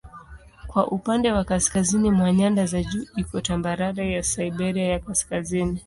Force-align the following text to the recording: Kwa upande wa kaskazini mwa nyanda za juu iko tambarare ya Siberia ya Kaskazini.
Kwa 0.67 0.87
upande 0.91 1.31
wa 1.31 1.43
kaskazini 1.43 2.11
mwa 2.11 2.31
nyanda 2.33 2.65
za 2.65 2.83
juu 2.83 3.05
iko 3.17 3.41
tambarare 3.41 4.11
ya 4.13 4.23
Siberia 4.23 4.85
ya 4.87 4.99
Kaskazini. 4.99 5.79